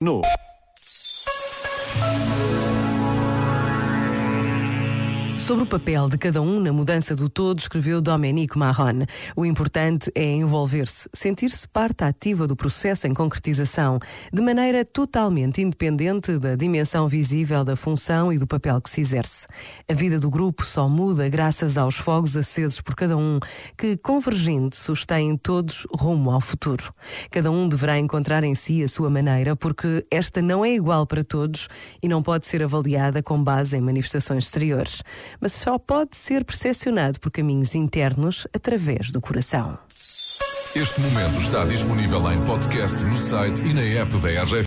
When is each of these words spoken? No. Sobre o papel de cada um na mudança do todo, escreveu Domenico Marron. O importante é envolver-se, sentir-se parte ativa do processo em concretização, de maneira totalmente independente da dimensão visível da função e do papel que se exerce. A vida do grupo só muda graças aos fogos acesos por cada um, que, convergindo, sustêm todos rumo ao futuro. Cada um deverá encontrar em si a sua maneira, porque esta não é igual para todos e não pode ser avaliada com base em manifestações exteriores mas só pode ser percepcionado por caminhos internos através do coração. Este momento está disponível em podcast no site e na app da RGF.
No. 0.00 0.22
Sobre 5.48 5.64
o 5.64 5.66
papel 5.66 6.10
de 6.10 6.18
cada 6.18 6.42
um 6.42 6.60
na 6.60 6.74
mudança 6.74 7.16
do 7.16 7.26
todo, 7.26 7.58
escreveu 7.58 8.02
Domenico 8.02 8.58
Marron. 8.58 9.06
O 9.34 9.46
importante 9.46 10.12
é 10.14 10.22
envolver-se, 10.22 11.08
sentir-se 11.10 11.66
parte 11.66 12.04
ativa 12.04 12.46
do 12.46 12.54
processo 12.54 13.06
em 13.06 13.14
concretização, 13.14 13.98
de 14.30 14.42
maneira 14.42 14.84
totalmente 14.84 15.62
independente 15.62 16.38
da 16.38 16.54
dimensão 16.54 17.08
visível 17.08 17.64
da 17.64 17.74
função 17.74 18.30
e 18.30 18.36
do 18.36 18.46
papel 18.46 18.78
que 18.78 18.90
se 18.90 19.00
exerce. 19.00 19.46
A 19.90 19.94
vida 19.94 20.20
do 20.20 20.28
grupo 20.28 20.66
só 20.66 20.86
muda 20.86 21.26
graças 21.30 21.78
aos 21.78 21.96
fogos 21.96 22.36
acesos 22.36 22.82
por 22.82 22.94
cada 22.94 23.16
um, 23.16 23.40
que, 23.74 23.96
convergindo, 23.96 24.76
sustêm 24.76 25.34
todos 25.34 25.86
rumo 25.90 26.30
ao 26.30 26.42
futuro. 26.42 26.92
Cada 27.30 27.50
um 27.50 27.66
deverá 27.70 27.98
encontrar 27.98 28.44
em 28.44 28.54
si 28.54 28.84
a 28.84 28.88
sua 28.88 29.08
maneira, 29.08 29.56
porque 29.56 30.04
esta 30.10 30.42
não 30.42 30.62
é 30.62 30.74
igual 30.74 31.06
para 31.06 31.24
todos 31.24 31.68
e 32.02 32.06
não 32.06 32.22
pode 32.22 32.44
ser 32.44 32.62
avaliada 32.62 33.22
com 33.22 33.42
base 33.42 33.78
em 33.78 33.80
manifestações 33.80 34.44
exteriores 34.44 35.02
mas 35.40 35.52
só 35.52 35.78
pode 35.78 36.16
ser 36.16 36.44
percepcionado 36.44 37.20
por 37.20 37.30
caminhos 37.30 37.74
internos 37.74 38.46
através 38.54 39.10
do 39.10 39.20
coração. 39.20 39.78
Este 40.74 41.00
momento 41.00 41.40
está 41.40 41.64
disponível 41.64 42.30
em 42.30 42.44
podcast 42.44 43.02
no 43.02 43.16
site 43.16 43.64
e 43.64 43.72
na 43.72 43.80
app 43.80 44.16
da 44.18 44.42
RGF. 44.42 44.66